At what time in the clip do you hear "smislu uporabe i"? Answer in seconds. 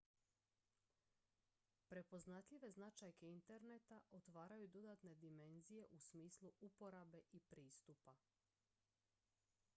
5.99-7.39